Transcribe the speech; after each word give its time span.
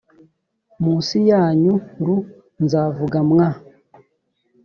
minsi 0.83 1.17
yanyu 1.29 1.73
r 2.05 2.07
nzavuga 2.63 3.17
mwa 3.29 3.49